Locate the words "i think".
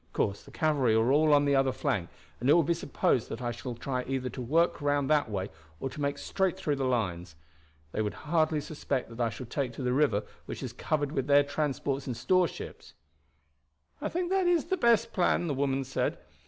14.01-14.31